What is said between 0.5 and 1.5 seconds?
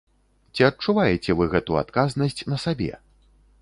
Ці адчуваеце вы